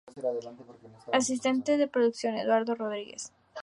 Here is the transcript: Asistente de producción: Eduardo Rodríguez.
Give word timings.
Asistente 1.13 1.77
de 1.77 1.87
producción: 1.87 2.33
Eduardo 2.35 2.73
Rodríguez. 2.73 3.31